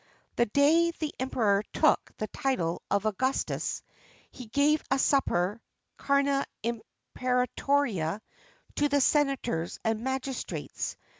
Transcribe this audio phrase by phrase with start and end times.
[0.01, 3.83] [XXX 26] The day the Emperor took the title of Augustus,
[4.31, 5.61] he gave a supper
[5.99, 8.19] (cœna imperatoria)
[8.77, 10.97] to the senators and magistrates.